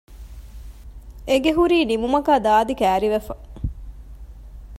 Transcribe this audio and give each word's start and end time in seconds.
އެގެ 1.29 1.51
ހުރީ 1.57 1.77
ނިމުމަކާ 1.89 2.33
ދާދި 2.45 2.73
ކައިރިވެފަ 2.79 3.33